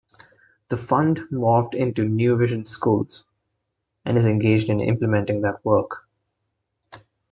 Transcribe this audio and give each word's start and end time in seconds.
The 0.69 0.77
Fund 0.77 1.27
morphed 1.31 1.75
into 1.75 2.09
New 2.09 2.35
Visions 2.35 2.71
Schools 2.71 3.23
and 4.03 4.17
is 4.17 4.25
engaged 4.25 4.67
in 4.67 4.79
implementing 4.79 5.41
that 5.41 5.63
work. 5.63 6.07